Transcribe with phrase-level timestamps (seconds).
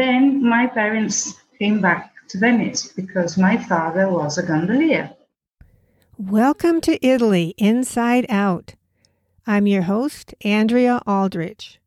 [0.00, 5.10] Then my parents came back to Venice because my father was a gondolier.
[6.16, 8.76] Welcome to Italy Inside Out.
[9.46, 11.80] I'm your host, Andrea Aldrich.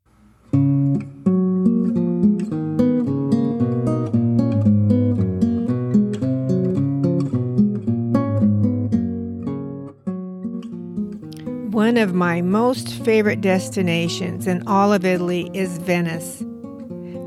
[11.72, 16.44] One of my most favorite destinations in all of Italy is Venice.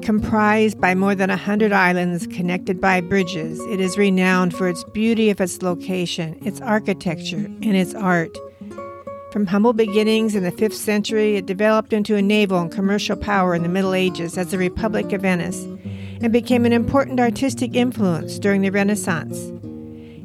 [0.08, 4.86] Comprised by more than a hundred islands connected by bridges, it is renowned for its
[4.86, 8.34] beauty of its location, its architecture, and its art.
[9.34, 13.54] From humble beginnings in the 5th century, it developed into a naval and commercial power
[13.54, 15.64] in the Middle Ages as the Republic of Venice
[16.22, 19.52] and became an important artistic influence during the Renaissance.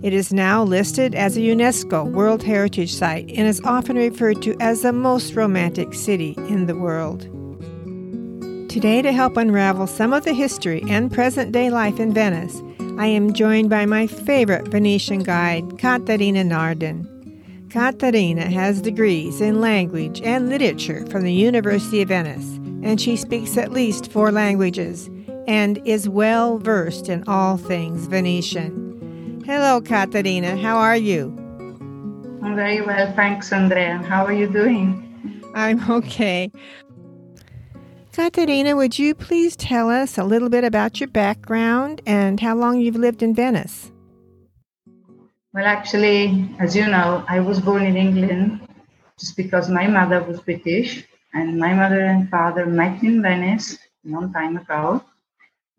[0.04, 4.56] It is now listed as a UNESCO World Heritage Site and is often referred to
[4.60, 7.28] as the most romantic city in the world.
[8.72, 12.62] Today, to help unravel some of the history and present day life in Venice,
[12.98, 17.06] I am joined by my favorite Venetian guide, Caterina Nardin.
[17.68, 22.46] Caterina has degrees in language and literature from the University of Venice,
[22.82, 25.10] and she speaks at least four languages
[25.46, 29.42] and is well versed in all things Venetian.
[29.44, 30.56] Hello, Caterina.
[30.56, 31.26] How are you?
[32.42, 33.98] I'm very well, thanks, Andrea.
[33.98, 35.10] How are you doing?
[35.54, 36.50] I'm okay.
[38.12, 42.78] Caterina, would you please tell us a little bit about your background and how long
[42.78, 43.90] you've lived in Venice?
[45.54, 48.68] Well, actually, as you know, I was born in England
[49.18, 54.08] just because my mother was British and my mother and father met in Venice a
[54.10, 55.02] long time ago.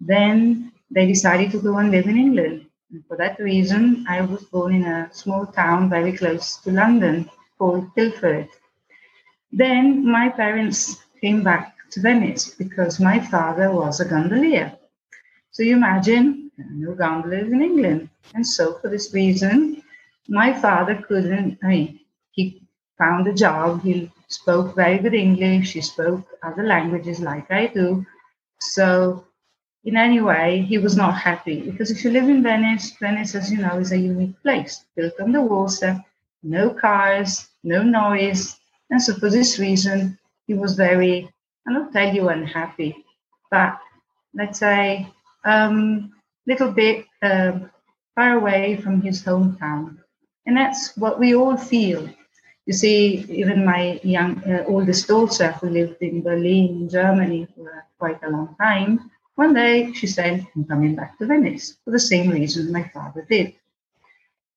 [0.02, 2.66] Then they decided to go and live in England.
[2.92, 7.30] And for that reason, I was born in a small town very close to London
[7.59, 8.50] called Tilford.
[9.52, 14.77] Then my parents came back to Venice because my father was a gondolier.
[15.52, 18.09] So you imagine, no gondolas in England.
[18.33, 19.83] And so for this reason,
[20.27, 22.00] my father couldn't, I mean,
[22.31, 22.61] he
[22.97, 23.81] found a job.
[23.84, 25.73] He spoke very good English.
[25.73, 28.06] He spoke other languages like I do.
[28.59, 29.25] So
[29.84, 33.51] in any way, he was not happy because if you live in Venice, Venice, as
[33.51, 36.03] you know, is a unique place built on the water,
[36.41, 38.59] no cars, no noise.
[38.89, 41.29] And so, for this reason, he was very,
[41.68, 43.06] I don't tell you unhappy,
[43.50, 43.79] but
[44.34, 45.07] let's say
[45.46, 46.12] a um,
[46.47, 47.59] little bit uh,
[48.16, 49.97] far away from his hometown.
[50.46, 52.09] And that's what we all feel.
[52.66, 58.22] You see, even my young uh, oldest daughter, who lived in Berlin, Germany, for quite
[58.24, 62.30] a long time, one day she said, I'm coming back to Venice for the same
[62.30, 63.56] reason my father did.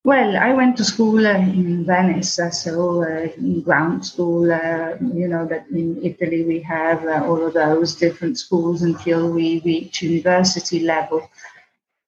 [0.06, 4.94] Well, I went to school uh, in Venice, uh, so uh, in ground school, uh,
[5.00, 9.62] you know, that in Italy we have uh, all of those different schools until we
[9.65, 11.28] reach university level.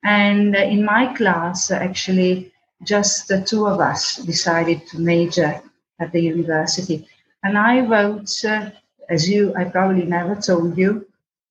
[0.05, 2.53] And uh, in my class, actually,
[2.85, 5.61] just the two of us decided to major
[5.99, 7.05] at the university.
[7.43, 8.31] And I wrote,
[9.09, 11.05] as you, I probably never told you,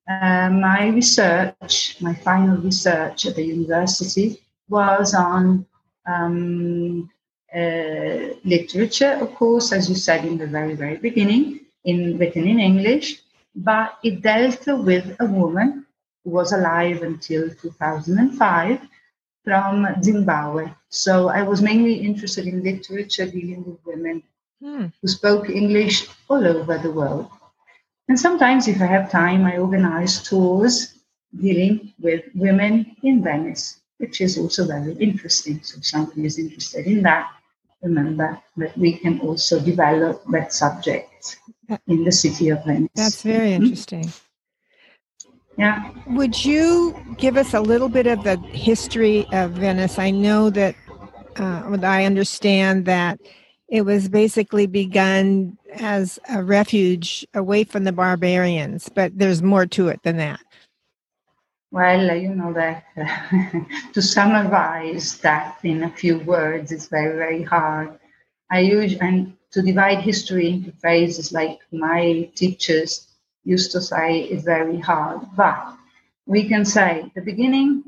[0.09, 5.66] uh, my research, my final research at the university, was on
[6.07, 7.09] um,
[7.53, 12.59] uh, literature, of course, as you said in the very, very beginning, in written in
[12.59, 13.22] English,
[13.56, 15.85] but it dealt with a woman
[16.23, 18.79] who was alive until 2005
[19.44, 20.69] from Zimbabwe.
[20.90, 24.23] So I was mainly interested in literature dealing with women
[24.62, 24.88] hmm.
[25.01, 27.29] who spoke English all over the world.
[28.09, 30.96] And sometimes, if I have time, I organize tours
[31.35, 35.62] dealing with women in Venice, which is also very interesting.
[35.63, 37.30] So, if somebody is interested in that,
[37.81, 41.38] remember that we can also develop that subject
[41.88, 42.90] in the city of Venice.
[42.96, 43.63] That's very mm-hmm.
[43.63, 44.12] interesting.
[45.58, 45.91] Yeah.
[46.08, 49.97] Would you give us a little bit of the history of Venice?
[49.97, 50.75] I know that
[51.38, 53.19] uh, I understand that
[53.68, 59.90] it was basically begun as a refuge away from the barbarians, but there's more to
[59.90, 60.40] it than that.
[61.72, 63.59] Well, you know that uh,
[63.93, 67.99] to summarize that in a few words is very, very hard.
[68.52, 73.08] I use and to divide history into phases like my teachers
[73.46, 75.22] used to say is very hard.
[75.37, 75.75] But
[76.25, 77.85] we can say the beginning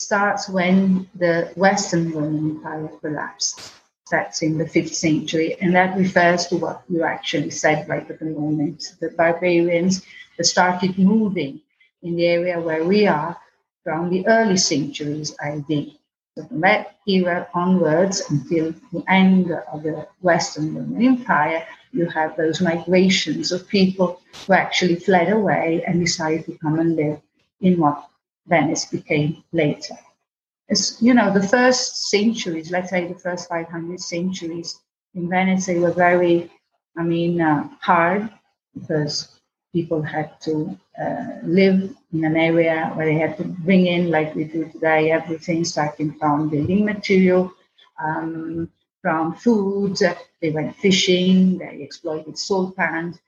[0.00, 3.72] starts when the Western Roman Empire collapsed
[4.10, 8.20] that's in the fifth century, and that refers to what you actually said right at
[8.20, 8.94] the moment.
[9.00, 10.04] The barbarians
[10.42, 11.61] started moving
[12.02, 13.36] in the area where we are
[13.84, 15.66] from the early centuries AD.
[16.36, 22.36] So from that era onwards until the end of the Western Roman Empire, you have
[22.36, 27.20] those migrations of people who actually fled away and decided to come and live
[27.60, 28.08] in what
[28.46, 29.94] Venice became later.
[30.70, 34.80] As you know, the first centuries, let's say the first 500 centuries
[35.14, 36.50] in Venice, they were very,
[36.96, 38.30] I mean, uh, hard
[38.74, 39.38] because
[39.72, 44.34] people had to uh, live in an area where they had to bring in, like
[44.34, 47.52] we do today, everything starting from building material,
[48.02, 48.70] um,
[49.00, 49.96] from food.
[50.40, 53.18] They went fishing, they exploited salt pans.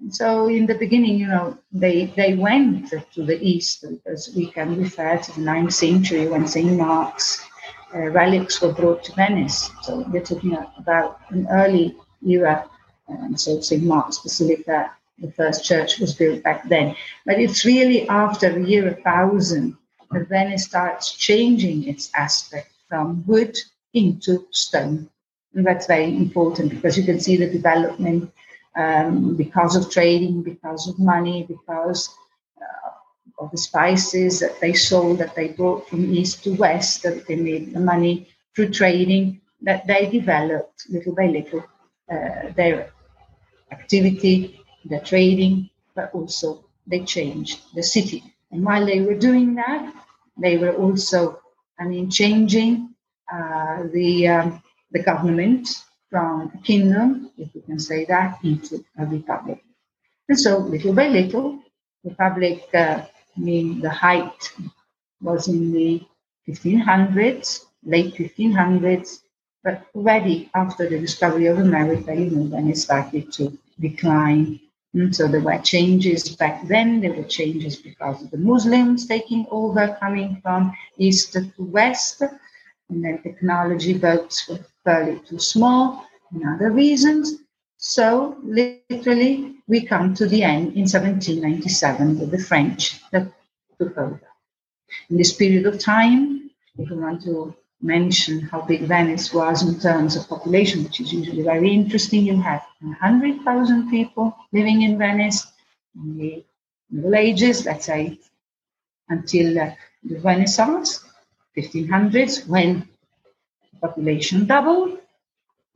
[0.00, 4.50] And so in the beginning, you know, they, they went to the east because we
[4.50, 6.76] can refer to the ninth century when St.
[6.76, 7.46] Mark's
[7.94, 9.70] uh, relics were brought to Venice.
[9.82, 11.96] So we're talking about an early
[12.26, 12.68] era.
[13.08, 13.82] And so St.
[13.82, 16.94] Mark's Basilica the first church was built back then.
[17.24, 19.76] But it's really after the year 1000
[20.12, 23.56] that Venice starts changing its aspect from wood
[23.94, 25.08] into stone.
[25.54, 28.30] And that's very important because you can see the development
[28.76, 32.14] um, because of trading, because of money, because
[32.60, 37.26] uh, of the spices that they sold, that they brought from east to west, that
[37.26, 41.64] they made the money through trading, that they developed little by little
[42.12, 42.92] uh, their
[43.72, 48.22] activity the trading, but also they changed the city.
[48.50, 49.92] And while they were doing that,
[50.38, 51.40] they were also,
[51.78, 52.94] I mean, changing
[53.32, 54.62] uh, the um,
[54.92, 55.68] the government
[56.10, 59.62] from a kingdom, if we can say that, into a republic.
[60.28, 61.60] And so, little by little,
[62.04, 63.02] republic, uh,
[63.36, 64.52] I mean, the height
[65.20, 66.02] was in the
[66.48, 69.20] 1500s, late 1500s,
[69.64, 74.60] but already after the discovery of America, you know, then it started to decline
[74.96, 77.00] and so there were changes back then.
[77.00, 82.22] There were changes because of the Muslims taking over, coming from east to west.
[82.88, 86.02] And then technology boats were fairly too small
[86.32, 87.34] and other reasons.
[87.76, 93.30] So literally, we come to the end in 1797 with the French that
[93.78, 94.22] took over.
[95.10, 99.78] In this period of time, if we want to mention how big Venice was in
[99.80, 102.24] terms of population, which is usually very interesting.
[102.24, 105.46] You have 100,000 people living in Venice
[105.94, 106.44] in the
[106.90, 108.18] Middle Ages, let's say,
[109.08, 109.70] until uh,
[110.04, 111.04] the Renaissance,
[111.56, 112.88] 1500s, when
[113.72, 114.98] the population doubled.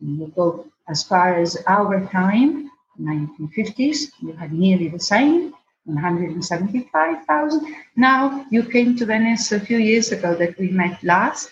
[0.01, 2.71] And you go as far as our time,
[3.01, 5.55] 1950s, you had nearly the same.
[5.85, 7.75] 175,000.
[7.97, 11.51] Now you came to Venice a few years ago that we met last,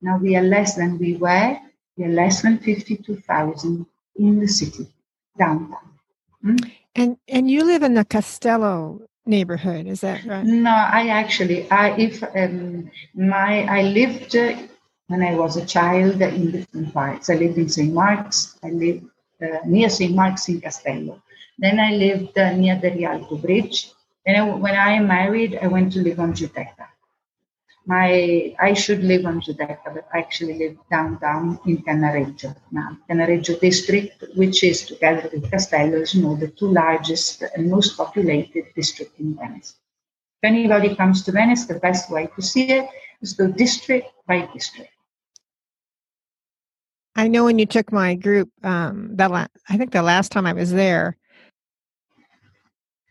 [0.00, 1.58] now we are less than we were.
[1.96, 3.86] We are less than 52,000
[4.16, 4.86] in the city,
[5.36, 5.90] downtown.
[6.42, 6.56] Hmm?
[6.94, 10.44] And and you live in the Castello neighborhood, is that right?
[10.44, 14.56] No, I actually, I if um, my I lived uh,
[15.08, 17.30] when I was a child in different parts.
[17.30, 17.92] I lived in St.
[17.92, 18.58] Mark's.
[18.62, 19.06] I lived
[19.42, 20.14] uh, near St.
[20.14, 21.22] Mark's in Castello.
[21.58, 23.90] Then I lived uh, near the Rialto Bridge.
[24.24, 26.86] Then I, when I married, I went to live on Giudecca
[27.88, 32.98] my I should live on Giudecca, but I actually live downtown in Cannaregio now.
[33.08, 37.96] Cannaregio district, which is together with Castello, is you know, the two largest and most
[37.96, 39.76] populated district in Venice.
[40.42, 42.88] If anybody comes to Venice, the best way to see it
[43.22, 44.92] is go district by district.
[47.16, 50.46] I know when you took my group, um, that la- I think the last time
[50.46, 51.16] I was there,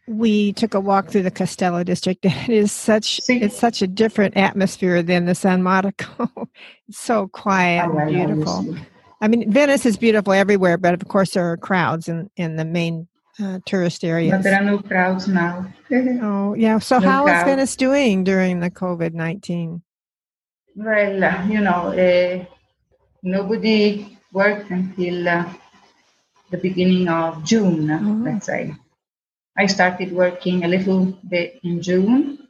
[0.07, 2.25] we took a walk through the Castello district.
[2.25, 3.41] It is such See?
[3.41, 6.29] it's such a different atmosphere than the San Marco.
[6.87, 8.75] it's so quiet and beautiful.
[9.19, 12.65] I mean, Venice is beautiful everywhere, but of course there are crowds in in the
[12.65, 13.07] main
[13.41, 14.31] uh, tourist areas.
[14.31, 15.67] But there are no crowds now.
[15.91, 16.79] oh yeah.
[16.79, 17.37] So no how crowd.
[17.37, 19.81] is Venice doing during the COVID nineteen?
[20.75, 22.45] Well, uh, you know, uh,
[23.23, 25.53] nobody worked until uh,
[26.51, 27.89] the beginning of June.
[27.91, 28.23] Oh.
[28.23, 28.75] Let's say
[29.57, 32.47] I started working a little bit in June,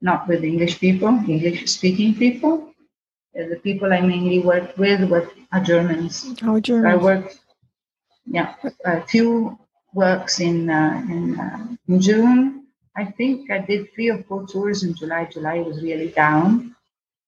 [0.00, 2.74] not with English people, English speaking people.
[3.38, 6.34] Uh, the people I mainly worked with were are Germans.
[6.42, 6.92] Oh, Germans.
[6.92, 7.40] I worked,
[8.26, 8.54] yeah,
[8.84, 9.58] a few
[9.94, 12.66] works in uh, in, uh, in June.
[12.96, 15.24] I think I did three or four tours in July.
[15.26, 16.74] July was really down.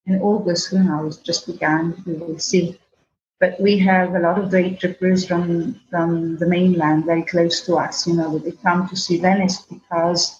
[0.06, 2.02] In August, who knows, just began.
[2.04, 2.78] We will see.
[3.40, 7.76] But we have a lot of day trippers from from the mainland, very close to
[7.76, 8.06] us.
[8.06, 10.38] You know, they come to see Venice because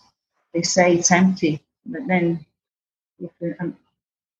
[0.53, 1.65] they say it's empty.
[1.87, 2.45] But then,
[3.19, 3.77] if, um,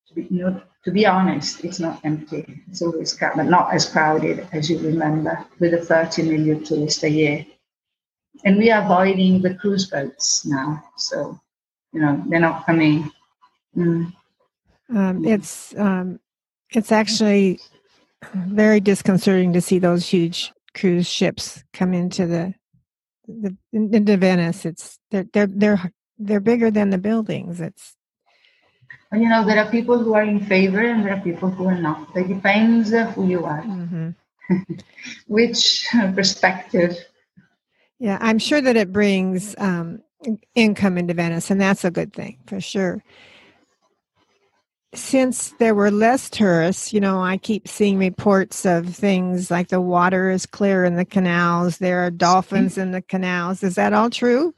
[0.07, 2.61] to be you know, to be honest, it's not empty.
[2.67, 7.09] It's always but not as crowded as you remember, with a 30 million tourists a
[7.09, 7.45] year.
[8.45, 11.39] And we are avoiding the cruise boats now, so
[11.93, 13.11] you know they're not coming.
[13.75, 14.13] Mm.
[14.89, 16.19] Um, it's um,
[16.69, 17.59] it's actually
[18.33, 22.53] very disconcerting to see those huge cruise ships come into the,
[23.27, 24.65] the into Venice.
[24.65, 27.61] It's they're they're they're they're bigger than the buildings.
[27.61, 27.95] It's
[29.13, 31.77] you know, there are people who are in favor and there are people who are
[31.77, 32.15] not.
[32.15, 34.09] It depends who you are, mm-hmm.
[35.27, 35.85] which
[36.15, 36.95] perspective.
[37.99, 40.01] Yeah, I'm sure that it brings um,
[40.55, 43.03] income into Venice, and that's a good thing for sure.
[44.93, 49.79] Since there were less tourists, you know, I keep seeing reports of things like the
[49.79, 53.63] water is clear in the canals, there are dolphins in the canals.
[53.63, 54.53] Is that all true?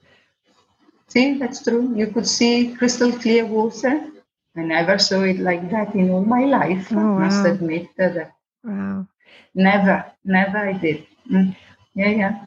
[1.09, 1.93] See, that's true.
[1.95, 4.09] You could see crystal clear water
[4.55, 6.89] I never saw it like that in all my life.
[6.91, 8.33] Oh, I must admit that.
[8.63, 9.07] Wow.
[9.55, 11.07] Never, never I did.
[11.31, 11.55] Mm.
[11.95, 12.45] Yeah, yeah.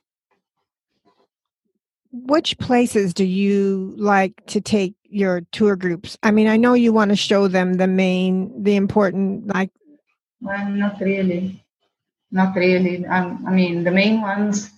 [2.12, 6.18] Which places do you like to take your tour groups?
[6.23, 9.70] I mean, I know you want to show them the main, the important, like.
[10.40, 11.64] Well, not really.
[12.30, 13.06] Not really.
[13.06, 14.70] Um, I mean, the main ones,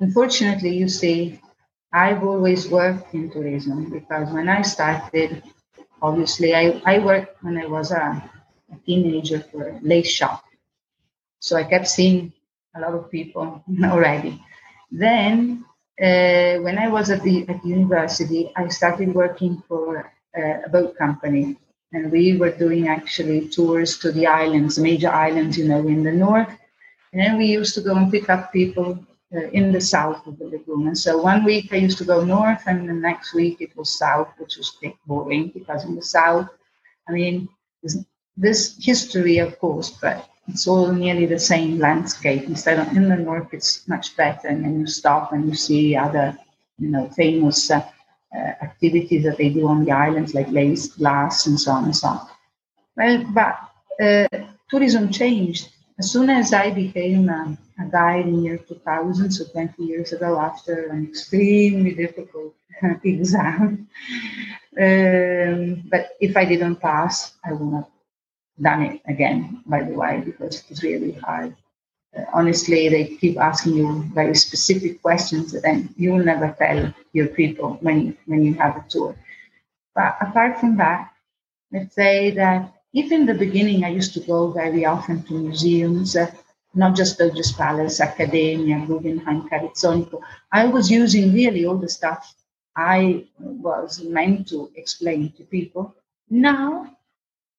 [0.00, 1.40] unfortunately, you see,
[1.92, 5.42] I've always worked in tourism because when I started,
[6.00, 8.24] obviously I, I worked when I was a,
[8.72, 10.42] a teenager for a lace shop.
[11.38, 12.32] So I kept seeing
[12.74, 14.42] a lot of people already.
[14.90, 15.65] Then
[16.00, 20.96] uh, when I was at the at university, I started working for uh, a boat
[20.96, 21.56] company,
[21.92, 26.12] and we were doing actually tours to the islands, major islands, you know, in the
[26.12, 26.50] north.
[27.12, 28.98] And then we used to go and pick up people
[29.34, 30.88] uh, in the south of the lagoon.
[30.88, 33.98] And so one week I used to go north, and the next week it was
[33.98, 36.48] south, which was a boring because in the south,
[37.08, 37.48] I mean,
[38.36, 42.44] this history, of course, but it's all nearly the same landscape.
[42.44, 45.96] Instead of in the north, it's much better, and then you stop and you see
[45.96, 46.36] other,
[46.78, 47.84] you know, famous uh,
[48.34, 51.96] uh, activities that they do on the islands, like lace glass and so on and
[51.96, 52.28] so on.
[52.96, 53.58] Well, but
[54.00, 54.38] uh,
[54.70, 59.44] tourism changed as soon as I became a, a guide in the year 2000, so
[59.46, 62.54] 20 years ago, after an extremely difficult
[63.04, 63.88] exam,
[64.78, 67.88] um, but if I didn't pass, I would have
[68.60, 71.54] done it again, by the way, because it's really hard.
[72.16, 77.26] Uh, honestly, they keep asking you very specific questions then you will never tell your
[77.28, 79.14] people when, when you have a tour.
[79.94, 81.10] But apart from that,
[81.72, 86.16] let's say that if in the beginning I used to go very often to museums,
[86.16, 86.30] uh,
[86.74, 90.20] not just Doge's Palace, Academia, Guggenheim, Ca' Rezzonico,
[90.52, 92.34] I was using really all the stuff
[92.76, 95.94] I was meant to explain to people.
[96.30, 96.95] Now,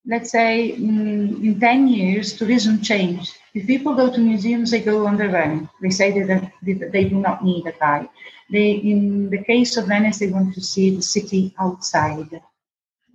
[0.07, 3.37] let's say mm, in 10 years, tourism changed.
[3.53, 5.69] If people go to museums, they go on their own.
[5.81, 8.09] They say that they do not need a guide.
[8.49, 12.41] They, in the case of Venice, they want to see the city outside.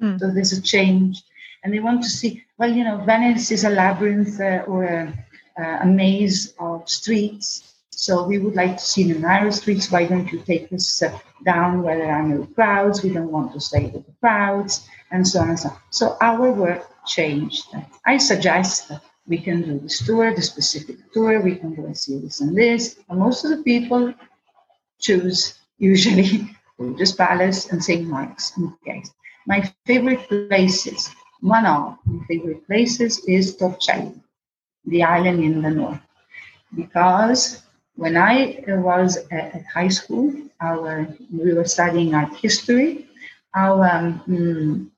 [0.01, 0.21] Mm.
[0.21, 1.23] So there's a change
[1.63, 5.27] and they want to see, well, you know, Venice is a labyrinth uh, or a,
[5.57, 7.75] a, maze of streets.
[7.91, 9.91] So we would like to see the narrow streets.
[9.91, 13.03] Why don't you take us uh, down where there are no crowds?
[13.03, 15.76] We don't want to stay with the crowds, and so on and so on.
[15.90, 17.66] So our work changed.
[18.07, 21.40] I suggest that we can do this tour, the specific tour.
[21.40, 22.99] We can go and see this and this.
[23.09, 24.12] And most of the people
[25.00, 28.07] choose usually Doge's Palace and St.
[28.09, 29.11] Mark's in case.
[29.47, 31.11] My favorite places
[31.42, 34.14] one of my favorite places is Torcello,
[34.87, 36.00] the island in the north,
[36.75, 37.62] because
[37.97, 43.09] when I was at high school, our we were studying art history.
[43.54, 43.85] Our
[44.28, 44.92] um,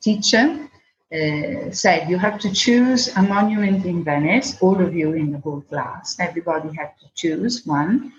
[0.00, 0.68] teacher
[1.12, 4.56] uh, said you have to choose a monument in Venice.
[4.60, 8.12] All of you in the whole class, everybody had to choose one,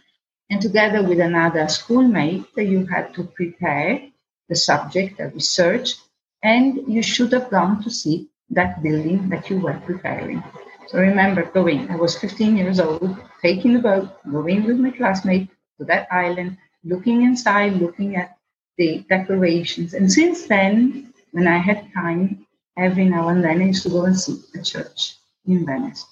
[0.50, 4.02] and together with another schoolmate, you had to prepare
[4.50, 5.96] the subject, the research,
[6.44, 10.44] and you should have gone to see that building that you were preparing.
[10.88, 15.50] So remember going, I was 15 years old, taking the boat, going with my classmate
[15.78, 18.38] to that island, looking inside, looking at
[18.82, 19.94] the decorations.
[19.94, 22.48] And since then, when I had time,
[22.78, 26.04] every now and then I used to go and see a church in Venice.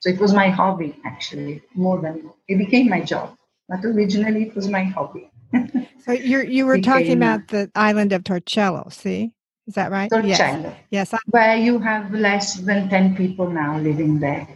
[0.00, 2.14] So it was my hobby, actually, more than
[2.48, 3.36] it became my job.
[3.68, 5.30] But originally, it was my hobby.
[6.04, 9.32] so you you were talking about the island of Torcello, see?
[9.68, 10.10] Is that right?
[10.10, 10.74] Torcello.
[10.90, 11.12] Yes.
[11.12, 11.20] yes.
[11.26, 14.46] Where you have less than 10 people now living there.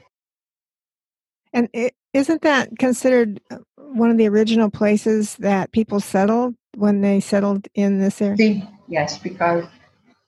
[1.52, 1.90] And is
[2.28, 7.68] not that considered uh, one of the original places that people settled when they settled
[7.74, 8.36] in this area?
[8.36, 9.64] See, yes, because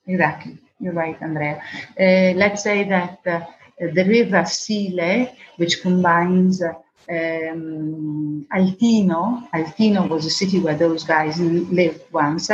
[0.07, 0.57] exactly.
[0.79, 1.61] You're right, Andrea.
[1.99, 3.41] Uh, let's say that uh,
[3.79, 12.01] the river Sile, which combines um, Altino, Altino was a city where those guys lived
[12.11, 12.49] once,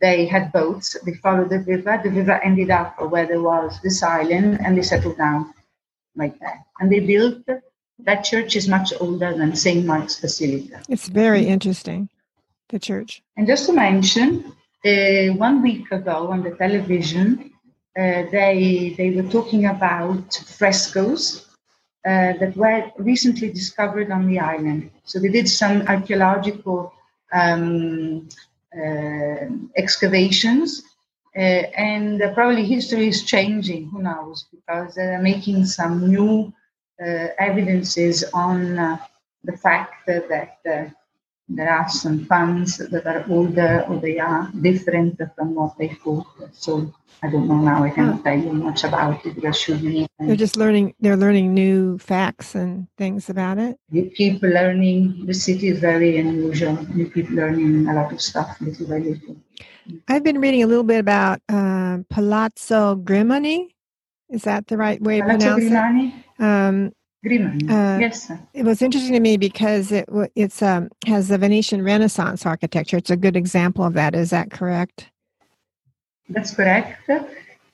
[0.00, 2.00] they had boats, they followed the river.
[2.02, 5.52] The river ended up where there was this island and they settled down
[6.16, 6.64] like that.
[6.80, 7.44] And they built
[8.04, 9.84] that church is much older than St.
[9.84, 10.82] Mark's Basilica.
[10.88, 12.08] It's very interesting.
[12.72, 13.22] the church.
[13.36, 14.52] And just to mention,
[14.84, 17.52] uh, one week ago on the television,
[17.96, 21.46] uh, they they were talking about frescoes
[22.04, 24.90] uh, that were recently discovered on the island.
[25.04, 26.92] So they did some archaeological
[27.32, 28.28] um,
[28.74, 29.44] uh,
[29.76, 30.82] excavations,
[31.36, 33.90] uh, and probably history is changing.
[33.90, 34.46] Who knows?
[34.50, 36.52] Because they're making some new
[37.00, 38.96] evidences on uh,
[39.44, 40.94] the fact that, that
[41.48, 46.26] there are some funds that are older or they are different from what they thought.
[46.52, 47.84] So I don't know now.
[47.84, 48.22] I cannot oh.
[48.22, 49.40] tell you much about it.
[49.40, 50.94] They're shooting They're just learning.
[51.00, 53.78] They're learning new facts and things about it.
[53.90, 55.26] You keep learning.
[55.26, 56.78] The city is very unusual.
[56.94, 59.36] You keep learning a lot of stuff, little by little.
[60.08, 63.68] I've been reading a little bit about uh, Palazzo Grimani.
[64.32, 66.42] Is that the right way Palazzo of pronouncing it?
[66.42, 66.92] Um,
[67.24, 67.70] Grimani.
[67.70, 68.26] Uh, yes.
[68.26, 68.40] Sir.
[68.54, 72.96] It was interesting to me because it it's um, has a Venetian Renaissance architecture.
[72.96, 74.14] It's a good example of that.
[74.14, 75.10] Is that correct?
[76.30, 77.08] That's correct.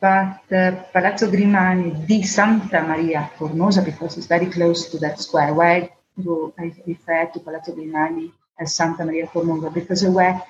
[0.01, 5.55] But uh, Palazzo Grimani di Santa Maria Formosa, because it's very close to that square,
[5.55, 9.71] why do I refer to Palazzo Grimani as Santa Maria Formosa?
[9.71, 10.41] Because there were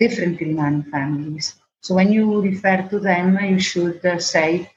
[0.00, 1.56] different Grimani families.
[1.80, 4.70] So when you refer to them, you should uh, say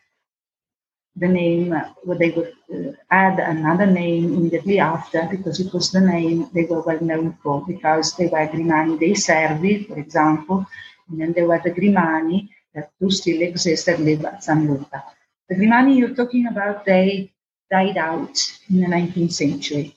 [1.15, 5.99] the name, what they would uh, add another name immediately after because it was the
[5.99, 10.65] name they were well known for because they were Grimani dei Servi, for example,
[11.09, 15.03] and then there were the Grimani that do still exist and live at San Luca.
[15.49, 17.31] The Grimani you're talking about, they
[17.69, 18.37] died out
[18.69, 19.95] in the 19th century.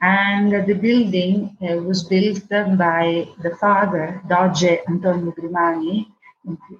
[0.00, 6.06] And the building uh, was built by the father, Doge Antonio Grimani.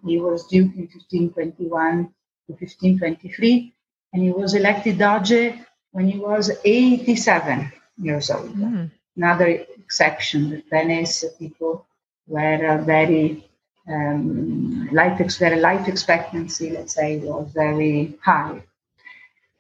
[0.05, 2.13] He was duke in 1521
[2.47, 3.73] to 1523,
[4.13, 5.55] and he was elected Doge
[5.93, 8.55] when he was 87 years old.
[8.57, 8.91] Mm.
[9.17, 11.87] Another exception, the Venice people
[12.27, 13.45] were very
[13.89, 18.63] um, life, their life expectancy, let's say, was very high.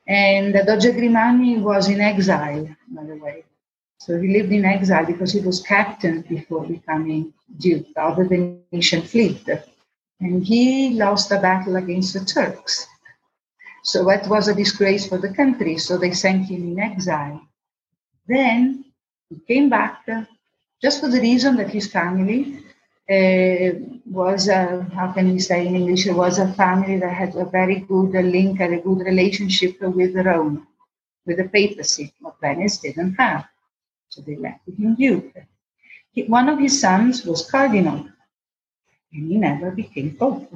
[0.06, 3.44] And Doge Grimani was in exile, by the way.
[3.98, 9.02] So he lived in exile because he was captain before becoming duke of the Venetian
[9.02, 9.48] fleet.
[10.20, 12.86] And he lost a battle against the Turks.
[13.82, 15.76] So that was a disgrace for the country.
[15.78, 17.42] So they sent him in exile.
[18.26, 18.84] Then
[19.28, 20.06] he came back
[20.80, 22.58] just for the reason that his family
[23.10, 27.34] uh, was, a, how can we say in English, it was a family that had
[27.36, 30.66] a very good link and a good relationship with Rome,
[31.26, 33.44] with the papacy, what Venice didn't have.
[34.08, 35.34] So they left him duke.
[36.28, 38.06] One of his sons was cardinal,
[39.14, 40.52] and he never became pope.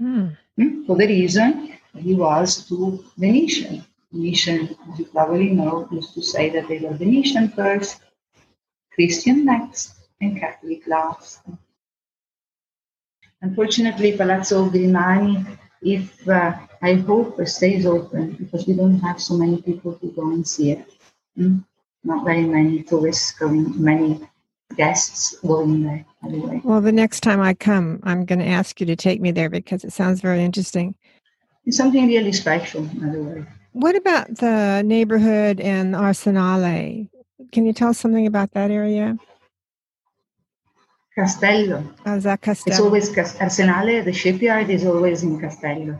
[0.00, 0.36] Mm.
[0.86, 3.84] For the reason he was too Venetian.
[4.12, 8.00] Venetian, as you probably know, used to say that they were Venetian first,
[8.94, 11.40] Christian next, and Catholic last.
[13.42, 19.36] Unfortunately, Palazzo Grimani, if uh, I hope it stays open because we don't have so
[19.36, 20.86] many people to go and see it.
[21.38, 21.64] Mm?
[22.04, 24.20] Not very many tourists going, many
[24.76, 26.60] guests going there anyway.
[26.64, 29.50] Well, the next time I come, I'm going to ask you to take me there
[29.50, 30.94] because it sounds very interesting.
[31.66, 33.46] It's something really special, by the way.
[33.72, 37.08] What about the neighborhood in Arsenale?
[37.52, 39.16] Can you tell us something about that area?
[41.14, 41.84] Castello.
[42.06, 42.74] Oh, is that Castello?
[42.74, 45.94] It's always Arsenale, the shipyard is always in Castello.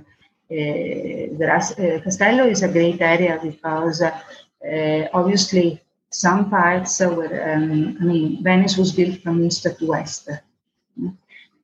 [0.50, 5.80] Uh, the, uh, Castello is a great area because uh, obviously
[6.14, 10.30] some parts were, um, I mean, Venice was built from east to west.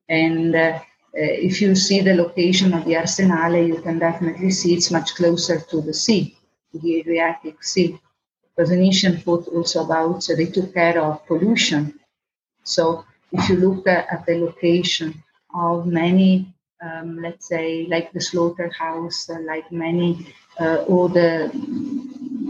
[0.09, 0.81] And uh,
[1.15, 5.61] if you see the location of the Arsenale, you can definitely see it's much closer
[5.71, 6.37] to the sea,
[6.73, 7.99] to the Adriatic Sea.
[8.57, 12.01] Because Venetian thought also about, so they took care of pollution.
[12.65, 15.23] So if you look at, at the location
[15.55, 20.27] of many, um, let's say, like the slaughterhouse, uh, like many,
[20.59, 21.53] uh, all the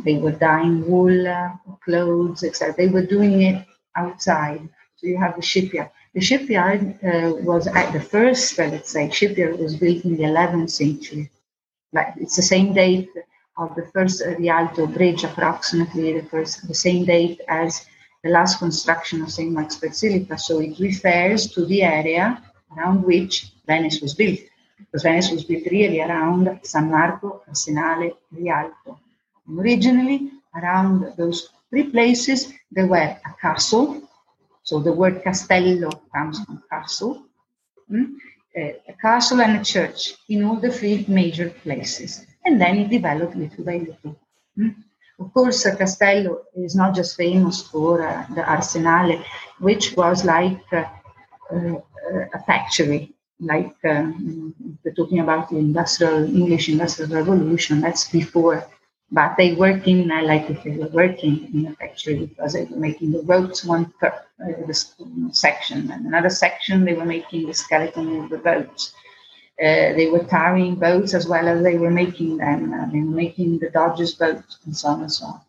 [0.05, 1.50] they were dyeing wool, uh,
[1.85, 2.74] clothes, etc.
[2.76, 4.68] They were doing it outside.
[4.96, 5.90] So you have the shipyard.
[6.14, 10.24] The shipyard uh, was at the first, uh, let's say, shipyard was built in the
[10.24, 11.31] 11th century.
[11.92, 13.11] Like it's the same date
[13.57, 17.87] of the first Rialto bridge, approximately the first, the same date as
[18.22, 19.53] the last construction of St.
[19.53, 20.38] Mark's Basilica.
[20.38, 22.42] So it refers to the area
[22.76, 24.40] around which Venice was built.
[24.79, 28.98] Because Venice was built really around San Marco, Arsenale, Rialto.
[29.59, 34.03] Originally, around those three places, there were a castle.
[34.63, 37.23] So the word castello comes from castle.
[37.91, 38.15] Mm?
[38.57, 42.27] A castle and a church in all the three major places.
[42.45, 44.17] And then it developed little by little.
[44.59, 44.75] Mm?
[45.21, 49.23] Of course, uh, Castello is not just famous for uh, the Arsenale,
[49.59, 50.85] which was like uh,
[51.53, 51.77] uh,
[52.33, 57.83] a factory, like um, we're talking about the industrial English industrial revolution.
[57.83, 58.67] That's before,
[59.12, 62.64] but they work in I like if they were working in a factory because they
[62.64, 64.12] were making the ropes one per,
[64.44, 64.73] uh,
[65.33, 68.94] section and another section they were making the skeleton of the boats.
[69.61, 72.73] Uh, they were carrying boats as well as they were making them.
[72.73, 75.40] Uh, they were making the Doge's boats and so on and so on.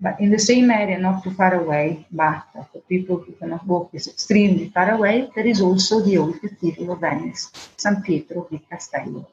[0.00, 3.90] But in the same area, not too far away, but for people who cannot walk
[3.92, 8.60] is extremely far away, there is also the old Cathedral of Venice, San Pietro di
[8.70, 9.26] Castello.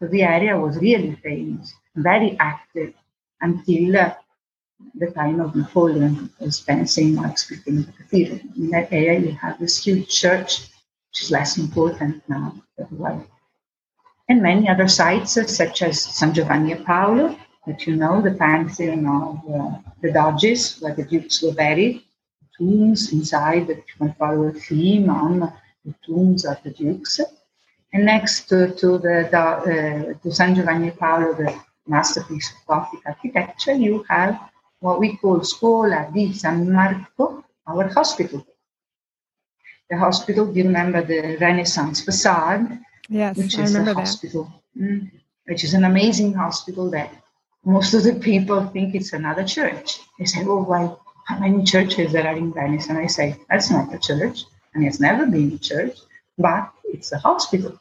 [0.00, 2.94] So the area was really famous, very active
[3.40, 4.14] until uh,
[4.94, 7.14] the time of Napoleon, as St.
[7.14, 8.40] Mark's became the cathedral.
[8.56, 10.60] In that area, you have this huge church,
[11.08, 13.26] which is less important now, but well
[14.30, 17.36] and many other sites uh, such as San Giovanni e Paolo,
[17.66, 22.04] that you know, the pantheon of uh, the Doges, where the dukes were buried,
[22.56, 25.40] tombs inside that you can follow a theme on
[25.84, 27.20] the tombs of the dukes.
[27.92, 31.52] And next to, to the uh, to San Giovanni Paolo, the
[31.86, 34.38] masterpiece of Gothic architecture, you have
[34.78, 38.46] what we call Scuola di San Marco, our hospital.
[39.90, 42.78] The hospital, do you remember the Renaissance facade?
[43.08, 45.10] Yes, which I is remember the hospital, mm,
[45.46, 47.12] which is an amazing hospital that
[47.64, 49.98] most of the people think it's another church.
[50.16, 50.94] They say, "Oh, why?
[51.26, 54.86] How many churches there are in Venice?" And I say, "That's not a church, and
[54.86, 55.98] it's never been a church,
[56.38, 57.78] but it's a hospital."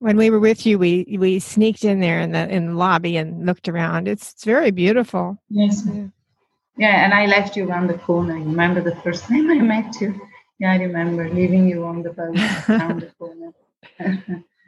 [0.00, 3.16] When we were with you, we we sneaked in there in the in the lobby
[3.16, 4.06] and looked around.
[4.06, 5.38] It's, it's very beautiful.
[5.48, 5.84] Yes.
[5.86, 6.06] Yeah.
[6.76, 8.36] yeah, and I left you around the corner.
[8.36, 10.20] You remember the first time I met you?
[10.60, 12.36] Yeah, I remember leaving you on the boat
[12.68, 13.52] around the corner.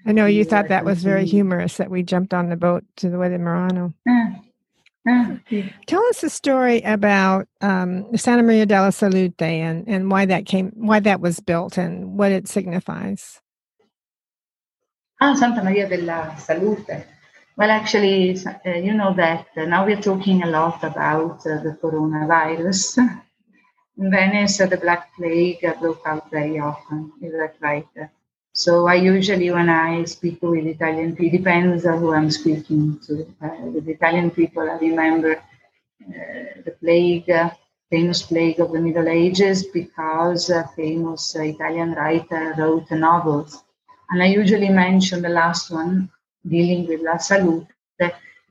[0.07, 3.11] I know you thought that was very humorous that we jumped on the boat to
[3.11, 3.95] the way to Murano.
[4.07, 4.35] Yeah.
[5.87, 10.73] Tell us a story about um, Santa Maria della Salute and, and why that came,
[10.75, 13.41] why that was built, and what it signifies.
[15.21, 17.05] Ah, Santa Maria della Salute.
[17.57, 21.77] Well, actually, uh, you know that uh, now we're talking a lot about uh, the
[21.83, 22.99] coronavirus.
[23.99, 27.13] In Venice, the Black Plague broke out very often.
[27.21, 27.87] Is that right?
[28.63, 33.13] So I usually, when I speak with Italian people, depends on who I'm speaking to.
[33.45, 37.51] Uh, with Italian people, I remember uh, the plague, uh,
[37.91, 43.63] famous plague of the Middle Ages, because a famous Italian writer wrote novels.
[44.11, 46.11] And I usually mention the last one,
[46.47, 47.69] dealing with La Salute,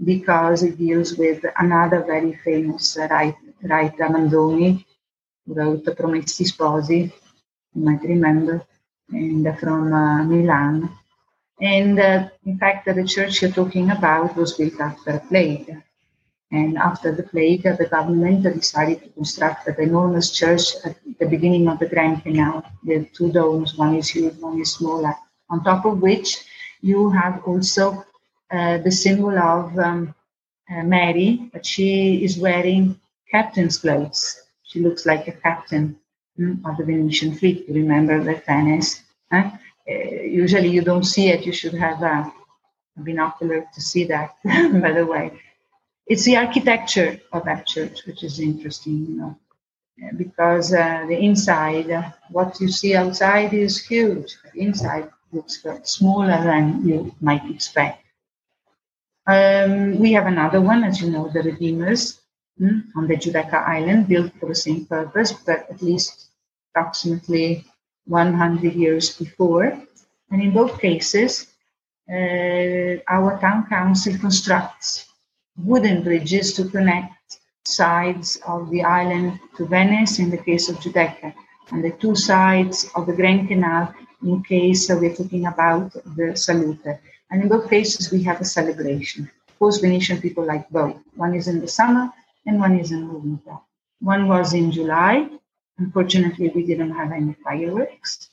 [0.03, 4.85] because it deals with another very famous writer, writer Manzoni,
[5.47, 7.11] wrote Promessi Sposi,
[7.75, 8.63] you might remember,
[9.11, 10.89] and from uh, Milan.
[11.61, 15.75] And uh, in fact, the church you're talking about was built after a plague.
[16.51, 21.67] And after the plague, the government decided to construct an enormous church at the beginning
[21.67, 25.13] of the Grand Canal with two domes, one is huge, one is smaller,
[25.49, 26.37] on top of which
[26.81, 28.03] you have also
[28.51, 30.15] uh, the symbol of um,
[30.71, 32.99] uh, Mary, but she is wearing
[33.31, 34.41] captain's clothes.
[34.63, 35.99] She looks like a captain
[36.65, 37.67] of the Venetian fleet.
[37.67, 39.01] You remember the Venice?
[39.31, 39.49] Uh,
[40.23, 41.45] usually you don't see it.
[41.45, 42.31] You should have a,
[42.97, 45.31] a binocular to see that, by the way.
[46.07, 49.35] It's the architecture of that church which is interesting, you know,
[50.17, 54.37] because uh, the inside, uh, what you see outside is huge.
[54.53, 58.03] The inside looks smaller than you might expect.
[59.27, 62.19] Um, we have another one, as you know, the Redeemers,
[62.59, 66.28] mm, on the Giudecca Island, built for the same purpose, but at least
[66.69, 67.65] approximately
[68.07, 69.77] 100 years before.
[70.31, 71.47] And in both cases,
[72.09, 75.05] uh, our town council constructs
[75.57, 81.33] wooden bridges to connect sides of the island to Venice in the case of Giudecca,
[81.71, 86.85] and the two sides of the Grand Canal in case we're talking about the Salute.
[87.31, 89.29] And in both cases, we have a celebration.
[89.47, 90.97] Of course, Venetian people like both.
[91.15, 92.11] One is in the summer,
[92.45, 93.57] and one is in the winter.
[93.99, 95.29] One was in July.
[95.79, 98.29] Unfortunately, we didn't have any fireworks.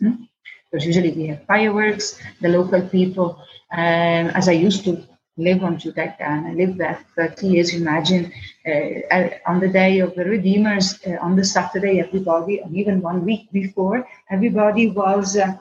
[0.00, 2.18] Because usually we have fireworks.
[2.40, 3.38] The local people,
[3.72, 5.02] um, as I used to
[5.36, 8.32] live on Giudecca and I lived there 30 years, imagine
[8.66, 13.24] uh, on the day of the Redeemers, uh, on the Saturday, everybody, and even one
[13.24, 15.54] week before, everybody was uh,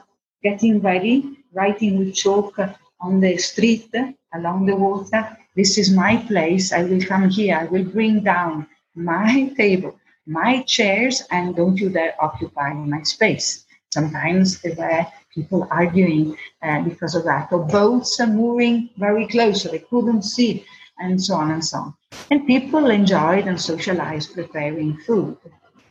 [0.43, 2.59] getting ready, writing with chalk
[3.01, 3.93] on the street
[4.33, 6.73] along the water this is my place.
[6.73, 7.57] I will come here.
[7.57, 13.65] I will bring down my table, my chairs, and don't you dare occupy my space.
[13.91, 19.63] Sometimes there were people arguing uh, because of that, or boats are moving very close,
[19.63, 20.65] so they couldn't see
[20.99, 21.93] and so on and so on.
[22.31, 25.37] And people enjoyed and socialized preparing food,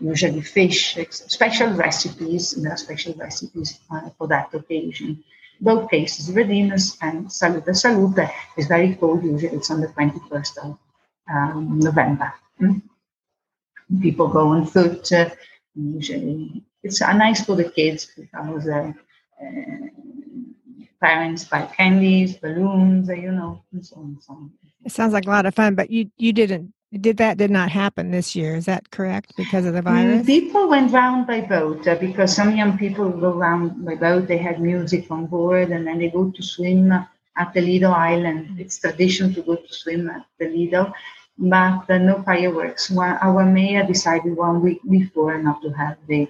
[0.01, 2.53] usually fish, special recipes.
[2.53, 5.23] There are special recipes uh, for that occasion.
[5.61, 9.23] Both cases, Redeemers and Salute Salute is very cold.
[9.23, 10.79] Usually it's on the 21st of
[11.33, 12.33] um, November.
[12.61, 12.83] Mm?
[14.01, 15.11] People go on foot.
[15.75, 18.93] Usually it's uh, nice for the kids because uh,
[19.41, 19.87] uh,
[21.01, 24.51] parents buy candies, balloons, uh, you know, and so on and so on.
[24.85, 27.71] It sounds like a lot of fun, but you you didn't did that did not
[27.71, 28.57] happen this year.
[28.57, 30.27] Is that correct because of the mm, virus?
[30.27, 34.29] People went round by boat uh, because some young people go round by boat.
[34.29, 38.61] They had music on board and then they go to swim at the Lido Island.
[38.61, 40.93] It's tradition to go to swim at the Lido,
[41.39, 42.91] but no fireworks.
[42.91, 46.29] One, our mayor decided one week before not to have the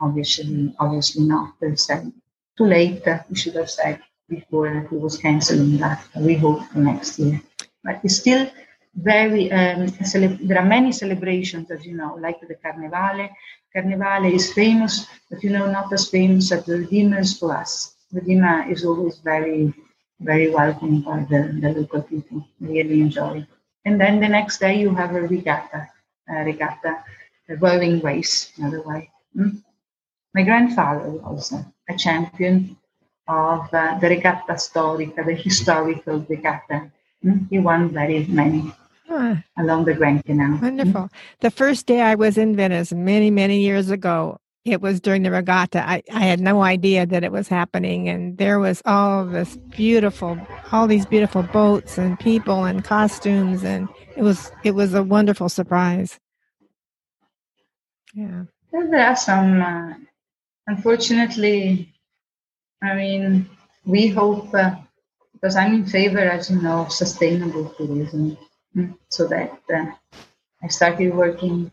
[0.00, 1.54] obviously obviously not.
[1.76, 2.12] Said
[2.56, 3.02] too late.
[3.30, 6.04] We should have said before he was cancelling that.
[6.16, 7.40] We hope for next year,
[7.84, 8.50] but it's still
[8.94, 13.30] very um, cele- there are many celebrations as you know like the carnevale
[13.74, 18.68] carnevale is famous but you know not as famous as the redeemers for us redeemer
[18.70, 19.72] is always very
[20.20, 23.44] very welcomed by the, the local people really enjoy
[23.84, 25.88] and then the next day you have a regatta
[26.28, 27.04] a regatta
[27.48, 29.62] a rowing race another way mm?
[30.34, 32.76] my grandfather was a champion
[33.28, 36.90] of uh, the regatta storica the historical regatta
[37.24, 37.48] mm?
[37.50, 38.72] he won very many
[39.12, 39.36] huh.
[39.58, 40.58] along the Grand Canal.
[40.60, 41.10] Wonderful.
[41.40, 45.30] The first day I was in Venice many, many years ago, it was during the
[45.30, 45.86] regatta.
[45.86, 48.08] I, I had no idea that it was happening.
[48.08, 50.38] And there was all this beautiful,
[50.70, 53.64] all these beautiful boats and people and costumes.
[53.64, 56.20] And it was, it was a wonderful surprise.
[58.14, 58.44] Yeah.
[58.70, 59.94] There are some, uh,
[60.66, 61.92] unfortunately,
[62.82, 63.48] I mean,
[63.84, 64.76] we hope, uh,
[65.32, 68.36] because I'm in favor, as you know, of sustainable tourism.
[68.76, 69.86] Mm, so that uh,
[70.62, 71.70] I started working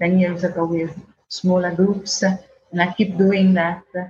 [0.00, 0.96] 10 years ago with
[1.28, 2.36] smaller groups uh,
[2.72, 3.84] and I keep doing that.
[3.98, 4.04] Uh,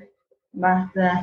[0.54, 1.22] but, uh,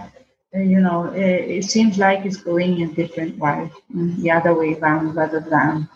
[0.53, 5.15] you know, it, it, seems like it's going a different way, the other way around
[5.15, 5.89] rather than.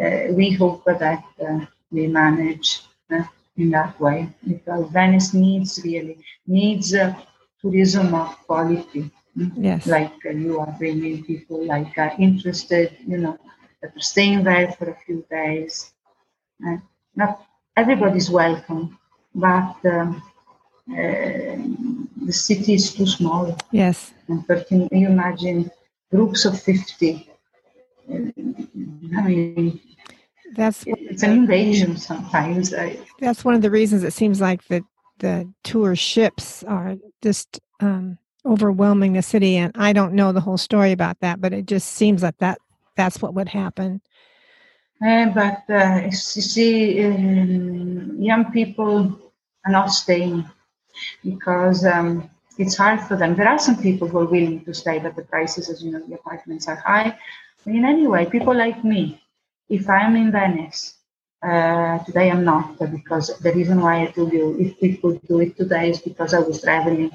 [0.00, 1.58] Uh, we hope that uh,
[1.90, 2.82] we manage
[3.56, 6.94] in that way because Venice needs really needs
[7.60, 9.10] tourism of quality.
[9.56, 9.86] Yes.
[9.86, 13.38] Like you are bringing people like interested, you know,
[13.82, 15.92] that are staying there for a few days.
[16.66, 16.78] Uh,
[17.14, 17.44] not
[17.76, 18.98] everybody's welcome,
[19.34, 20.22] but um,
[20.90, 21.56] uh,
[22.26, 23.56] the city is too small.
[23.72, 24.12] Yes.
[24.28, 25.70] And can you imagine
[26.10, 27.28] groups of 50?
[28.10, 29.80] Uh, I mean,
[30.54, 32.74] that's it's an invasion sometimes.
[32.74, 34.82] I, that's one of the reasons it seems like the
[35.18, 39.56] the tour ships are just um, overwhelming the city.
[39.56, 42.58] And I don't know the whole story about that, but it just seems like that
[42.96, 44.00] that's what would happen.
[45.04, 49.18] Uh, but uh, you see, um, young people
[49.64, 50.44] are not staying
[51.24, 53.34] because um, it's hard for them.
[53.36, 56.02] There are some people who are willing to stay, but the prices, as you know,
[56.06, 57.16] the apartments are high.
[57.64, 59.20] But in any way, people like me,
[59.68, 60.94] if I'm in Venice,
[61.42, 65.56] uh, today I'm not because the reason why I told you if could do it
[65.56, 67.10] today is because I was traveling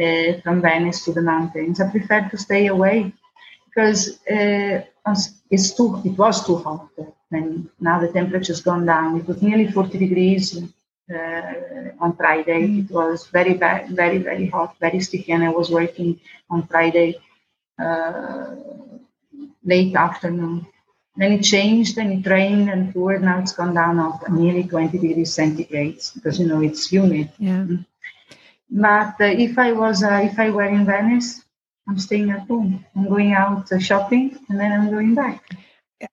[0.00, 1.80] uh, from Venice to the mountains.
[1.80, 3.12] I prefer to stay away
[3.66, 4.82] because uh,
[5.50, 6.88] it's too, it was too hot.
[7.30, 9.18] And now the temperature's gone down.
[9.18, 10.62] It was nearly 40 degrees
[11.12, 11.52] uh,
[12.00, 12.68] on Friday.
[12.68, 12.84] Mm.
[12.84, 15.32] It was very bad, very, very hot, very sticky.
[15.32, 17.16] And I was working on Friday
[17.78, 18.54] uh,
[19.64, 20.66] late afternoon.
[21.16, 23.22] Then it changed and it rained and poured.
[23.22, 27.32] Now it's gone down of nearly 20 degrees centigrade because, you know, it's humid.
[27.38, 27.64] Yeah.
[27.64, 27.86] Mm.
[28.70, 31.44] But uh, if I was, uh, if I were in Venice,
[31.88, 32.84] I'm staying at home.
[32.94, 35.42] I'm going out uh, shopping and then I'm going back.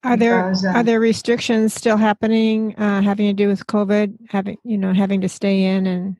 [0.04, 4.16] Are there because, uh, are there restrictions still happening uh, having to do with COVID?
[4.30, 6.18] Having you know having to stay in and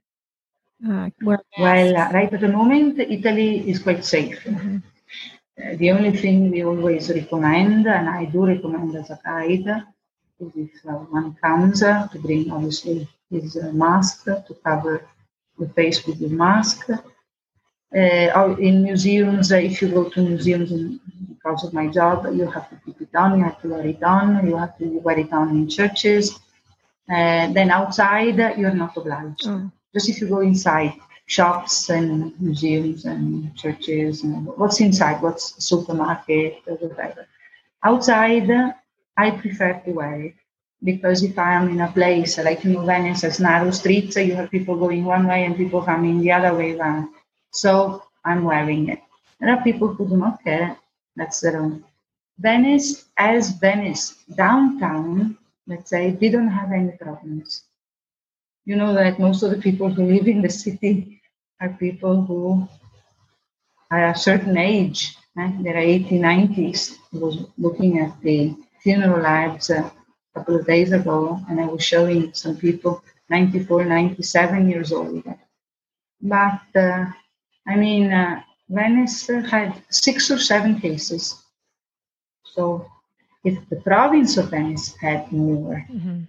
[0.88, 4.44] uh, wear well, uh, right at the moment, Italy is quite safe.
[4.44, 4.78] Mm-hmm.
[5.56, 9.84] Uh, the only thing we always recommend, and I do recommend as a guide,
[10.40, 15.06] is if uh, one comes to bring obviously his mask to cover
[15.58, 16.90] the face with the mask
[17.96, 21.00] uh, in museums, uh, if you go to museums in,
[21.44, 24.02] because of my job, you have to keep it on, you have to wear it
[24.04, 26.40] on, you have to wear it on in churches.
[27.10, 29.44] Uh, then outside, you're not obliged.
[29.46, 29.72] Mm.
[29.94, 30.94] Just if you go inside
[31.26, 37.28] shops and museums and churches, and what's inside, what's supermarket or whatever.
[37.84, 38.50] Outside,
[39.18, 40.36] I prefer to wear it
[40.84, 44.50] because if I am in a place like in Venice, as narrow streets, you have
[44.50, 47.10] people going one way and people coming the other way around
[47.54, 49.00] so I'm wearing it.
[49.40, 50.76] There are people who do not care.
[51.16, 51.84] That's their own
[52.40, 57.64] Venice, as Venice, downtown, let's say, didn't have any problems.
[58.66, 61.22] You know that most of the people who live in the city
[61.62, 62.68] are people who
[63.92, 65.16] are a certain age.
[65.38, 65.52] Eh?
[65.62, 66.98] They're 80, 90s.
[67.14, 69.92] I was looking at the funeral labs a
[70.34, 75.24] couple of days ago, and I was showing some people 94, 97 years old.
[76.22, 77.06] But uh,
[77.68, 78.42] I mean, uh,
[78.74, 81.44] Venice had six or seven cases.
[82.44, 82.90] So
[83.44, 86.22] if the province of Venice had more, mm-hmm.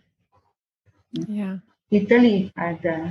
[1.29, 1.59] yeah,
[1.91, 2.85] Italy had.
[2.85, 3.11] Uh,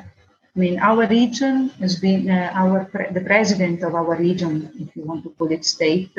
[0.55, 4.95] I mean, our region has been uh, our pre- the president of our region, if
[4.95, 6.13] you want to call it state,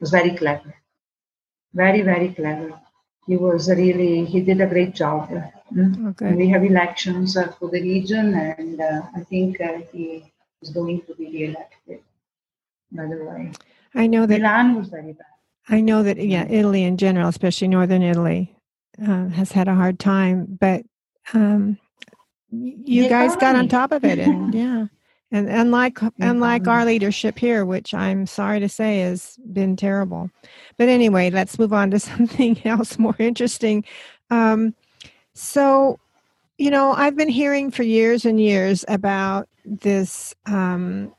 [0.00, 0.74] was very clever,
[1.72, 2.78] very very clever.
[3.26, 5.30] He was really he did a great job.
[5.72, 6.10] Mm?
[6.10, 6.34] Okay.
[6.34, 11.00] we have elections uh, for the region, and uh, I think uh, he is going
[11.06, 12.00] to be re-elected.
[12.92, 13.52] By the way,
[13.94, 15.26] I know that Milan was very bad.
[15.68, 18.56] I know that yeah, Italy in general, especially northern Italy,
[19.00, 20.84] uh, has had a hard time, but
[21.32, 21.78] um,
[22.50, 24.86] you guys got on top of it, and yeah.
[25.32, 30.28] And unlike unlike our leadership here, which I'm sorry to say has been terrible.
[30.76, 33.84] But anyway, let's move on to something else more interesting.
[34.30, 34.74] Um,
[35.34, 36.00] so,
[36.58, 41.14] you know, I've been hearing for years and years about this um,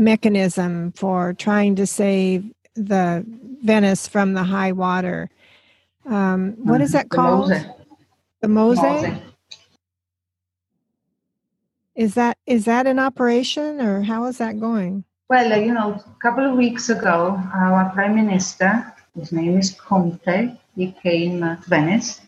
[0.00, 3.24] mechanism for trying to save the
[3.62, 5.28] Venice from the high water.
[6.06, 7.50] Um, what is that The called?
[7.50, 7.64] Mose.
[8.40, 8.76] The Mose.
[8.78, 9.20] Mose.
[11.94, 15.04] Is that is that an operation or how is that going?
[15.28, 19.72] Well, uh, you know, a couple of weeks ago, our prime minister, his name is
[19.72, 22.20] Conte, he came uh, to Venice,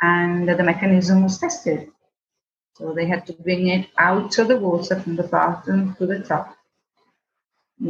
[0.00, 1.90] and the mechanism was tested.
[2.76, 6.20] So they had to bring it out of the water from the bottom to the
[6.20, 6.56] top.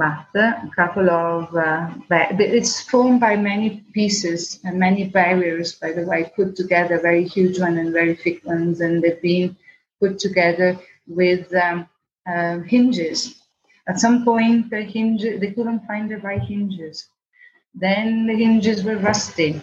[0.01, 6.07] Uh, a couple of, uh, it's formed by many pieces and many barriers, by the
[6.07, 9.55] way, put together, very huge ones and very thick ones, and they've been
[10.01, 11.87] put together with um,
[12.27, 13.43] uh, hinges.
[13.87, 17.09] At some point, the hinge, they couldn't find the right hinges.
[17.75, 19.61] Then the hinges were rusty.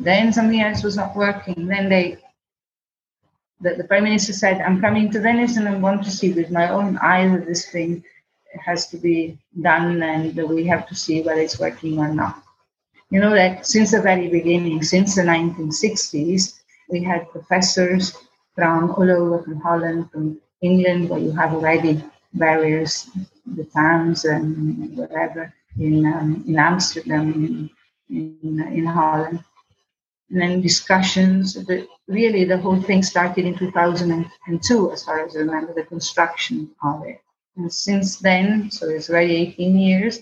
[0.00, 1.66] Then something else was not working.
[1.66, 2.16] Then they,
[3.60, 6.50] the, the prime minister said, "I'm coming to Venice and I want to see with
[6.50, 8.02] my own eyes this thing
[8.64, 12.42] has to be done, and we have to see whether it's working or not."
[13.10, 18.14] You know that since the very beginning, since the 1960s, we had professors
[18.54, 22.02] from all over, from Holland, from England, where you have already
[22.34, 23.10] various
[23.56, 27.70] the towns and whatever in um, in Amsterdam, in,
[28.10, 29.42] in in Holland,
[30.30, 31.54] and then discussions.
[31.54, 36.70] But really, the whole thing started in 2002, as far as I remember, the construction
[36.82, 37.20] of it.
[37.58, 40.20] And since then, so it's already 18 years,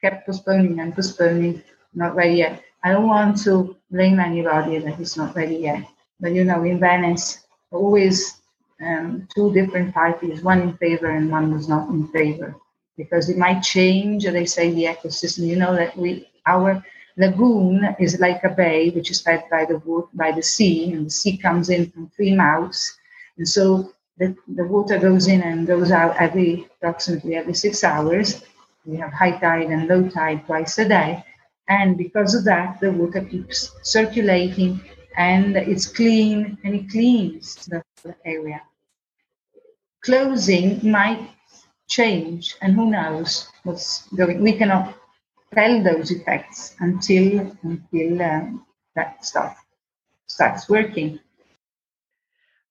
[0.00, 1.62] kept postponing and postponing,
[1.94, 2.62] not ready yet.
[2.82, 5.86] I don't want to blame anybody that it's not ready yet.
[6.20, 8.40] But you know, in Venice, always
[8.80, 12.56] um, two different parties, one in favor and one was not in favor,
[12.96, 14.24] because it might change.
[14.24, 15.46] They say the ecosystem.
[15.46, 16.82] You know that we our
[17.18, 21.06] lagoon is like a bay which is fed by the wood by the sea, and
[21.06, 22.96] the sea comes in from three mouths,
[23.36, 28.44] and so the, the water goes in and goes out every approximately every six hours.
[28.84, 31.24] We have high tide and low tide twice a day,
[31.68, 34.80] and because of that, the water keeps circulating
[35.16, 37.82] and it's clean and it cleans the
[38.24, 38.62] area.
[40.02, 41.30] Closing might
[41.88, 44.42] change, and who knows what's going.
[44.42, 44.94] We cannot
[45.54, 49.56] tell those effects until until um, that stuff
[50.26, 51.18] starts working.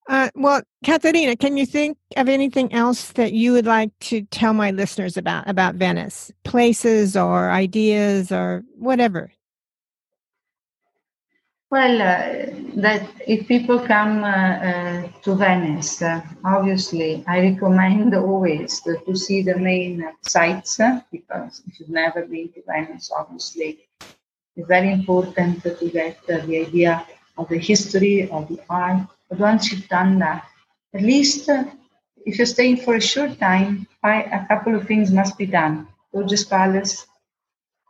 [0.09, 4.53] Uh, well, Caterina, can you think of anything else that you would like to tell
[4.53, 9.31] my listeners about about Venice, places or ideas or whatever?
[11.69, 18.81] Well, uh, that if people come uh, uh, to Venice, uh, obviously, I recommend always
[18.81, 23.87] to, to see the main sites uh, because if you've never been to Venice, obviously,
[24.55, 27.05] it's very important to get the idea
[27.37, 29.05] of the history of the art.
[29.29, 30.45] But once you've done that,
[30.93, 31.49] at least
[32.25, 35.87] if you're staying for a short time, I, a couple of things must be done.
[36.13, 37.05] Doge's Palace,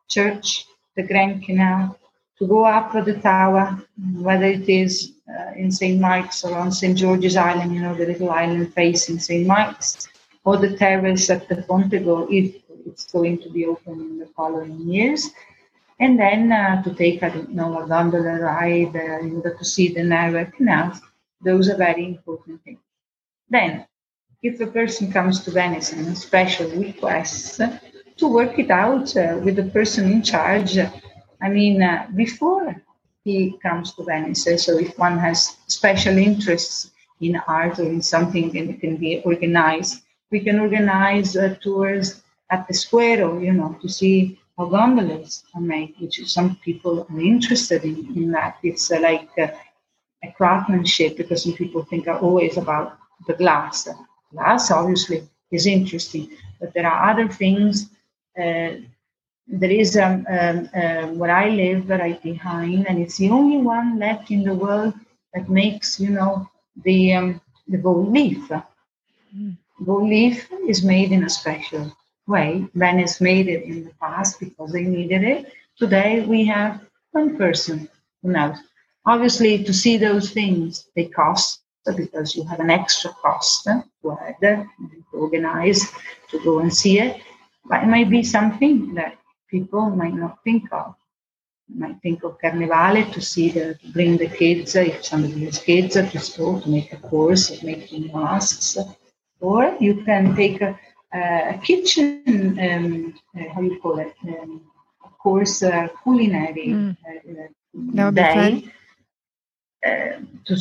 [0.09, 0.65] church,
[0.95, 1.97] the Grand Canal,
[2.37, 3.81] to go up to the tower,
[4.13, 5.99] whether it is uh, in St.
[5.99, 6.97] Mark's or on St.
[6.97, 9.45] George's Island, you know, the little island facing St.
[9.45, 10.07] Mark's,
[10.45, 14.79] or the terrace at the Fontego, if it's going to be open in the following
[14.89, 15.29] years.
[15.99, 19.65] And then uh, to take, I don't know, a gondola ride uh, in order to
[19.65, 21.01] see the narrow canals.
[21.41, 22.79] Those are very important things.
[23.49, 23.85] Then,
[24.43, 27.59] if a person comes to Venice and special requests,
[28.17, 30.77] to work it out uh, with the person in charge
[31.41, 32.75] I mean, uh, before
[33.23, 38.51] he comes to Venice, so if one has special interests in art or in something,
[38.51, 40.01] then it can be organized.
[40.31, 45.43] We can organize uh, tours at the Square, or you know, to see how gondolas
[45.55, 48.57] are made, which some people are interested in, in that.
[48.63, 49.47] It's uh, like uh,
[50.23, 52.97] a craftsmanship because some people think are always about
[53.27, 53.87] the glass.
[54.31, 57.89] Glass, obviously, is interesting, but there are other things.
[58.37, 58.71] Uh,
[59.47, 63.97] there is um, um, um, where I live right behind, and it's the only one
[63.97, 64.93] left in the world
[65.33, 66.47] that makes, you know,
[66.83, 68.49] the um, the gold leaf.
[69.35, 69.57] Mm.
[69.85, 71.91] Gold leaf is made in a special
[72.27, 72.67] way.
[72.75, 75.53] Venice made it in the past because they needed it.
[75.77, 77.89] Today we have one person
[78.21, 78.57] who knows.
[79.13, 81.61] Obviously, to see those things, they cost
[81.95, 84.67] because you have an extra cost to add, to
[85.13, 85.81] organize,
[86.29, 87.19] to go and see it.
[87.65, 89.17] But it might be something that
[89.49, 90.93] people might not think of.
[91.69, 95.57] You might think of Carnevale to see the to bring the kids, if somebody has
[95.57, 98.77] kids, to school to make a course of making masks.
[99.39, 100.77] Or you can take a,
[101.53, 104.61] a kitchen, um, uh, how you call it, um,
[105.19, 106.97] course, uh, culinary mm.
[107.97, 108.78] uh, day uh,
[109.83, 110.55] to,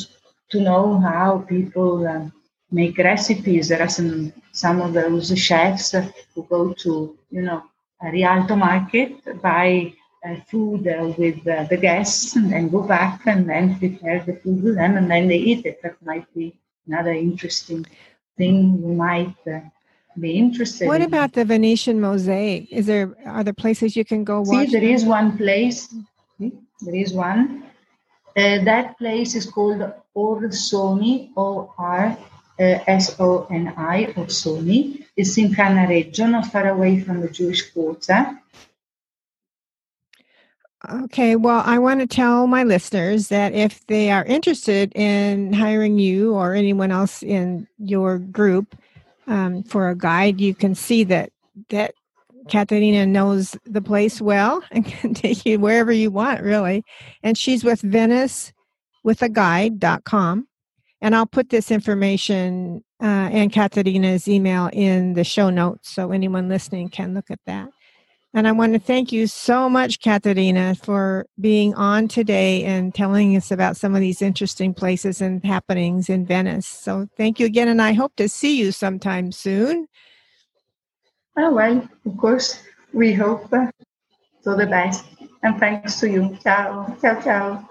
[0.51, 2.33] to know how people um,
[2.71, 3.69] make recipes.
[3.69, 5.93] There are some, some of those chefs
[6.35, 7.63] who go to, you know,
[8.03, 9.93] Rialto Market, buy
[10.25, 14.35] uh, food uh, with uh, the guests, and then go back and then prepare the
[14.35, 15.81] food with them, and then they eat it.
[15.83, 16.55] That might be
[16.87, 17.87] another interesting
[18.37, 19.61] thing you might uh,
[20.19, 20.87] be interested.
[20.87, 21.07] What in.
[21.07, 22.73] about the Venetian mosaic?
[22.73, 24.67] Is there are there places you can go watch?
[24.67, 24.91] See, there them?
[24.91, 25.95] is one place.
[26.39, 27.65] There is one.
[28.39, 29.83] Uh, that place is called
[30.15, 32.17] Orsoni, O R
[32.61, 35.05] uh, S-O-N-I, Orsoni.
[35.17, 38.39] It's in Cannaregio, not far away from the Jewish quarter.
[40.89, 45.99] Okay, well, I want to tell my listeners that if they are interested in hiring
[45.99, 48.77] you or anyone else in your group
[49.27, 51.33] um, for a guide, you can see that
[51.71, 51.95] that
[52.49, 56.85] Caterina knows the place well and can take you wherever you want, really.
[57.23, 58.53] And she's with Venice
[59.05, 60.49] with a guide.com.
[61.01, 66.49] And I'll put this information uh, and Caterina's email in the show notes so anyone
[66.49, 67.69] listening can look at that.
[68.35, 73.35] And I want to thank you so much, Caterina, for being on today and telling
[73.37, 76.67] us about some of these interesting places and happenings in Venice.
[76.67, 79.89] So thank you again, and I hope to see you sometime soon.
[81.41, 82.61] Oh, well, of course,
[82.93, 83.71] we hope uh,
[84.43, 85.05] for the best.
[85.45, 86.37] And thanks to you.
[86.43, 87.69] Ciao, ciao, ciao.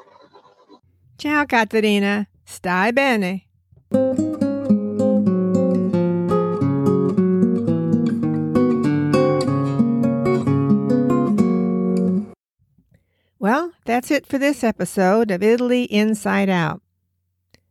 [1.18, 2.28] Ciao, Caterina.
[2.45, 3.43] Stai bene.
[13.38, 16.82] Well, that's it for this episode of Italy Inside Out.